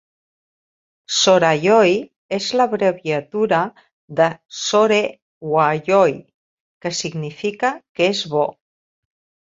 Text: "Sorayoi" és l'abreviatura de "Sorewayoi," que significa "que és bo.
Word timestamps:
"Sorayoi" 1.17 1.91
és 2.37 2.47
l'abreviatura 2.61 3.61
de 4.23 4.31
"Sorewayoi," 4.63 6.19
que 6.83 6.97
significa 7.05 7.77
"que 7.97 8.13
és 8.17 8.29
bo. 8.37 8.47